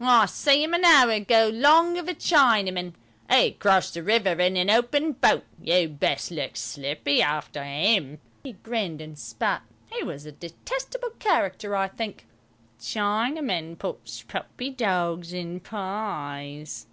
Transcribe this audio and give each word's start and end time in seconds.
"I 0.00 0.26
see 0.26 0.62
'im 0.62 0.74
a 0.74 0.80
hour 0.86 1.10
ago 1.10 1.50
'long 1.52 1.98
of 1.98 2.06
a 2.06 2.14
Chinaman. 2.14 2.92
'E 3.34 3.50
crossed 3.58 3.94
the 3.94 4.02
river 4.04 4.30
in 4.30 4.56
a 4.56 4.76
open 4.76 5.10
boat. 5.10 5.42
You'd 5.60 5.98
best 5.98 6.30
look 6.30 6.54
slippy 6.56 7.20
arter 7.20 7.64
'im." 7.66 8.20
He 8.44 8.52
grinned 8.52 9.00
and 9.00 9.18
spat; 9.18 9.62
he 9.92 10.04
was 10.04 10.24
a 10.24 10.30
detestable 10.30 11.10
character, 11.18 11.74
I 11.74 11.88
think. 11.88 12.26
"Chinamen 12.80 13.76
puts 13.76 14.22
puppy 14.22 14.70
dogs 14.70 15.32
in 15.32 15.58
pies. 15.58 16.86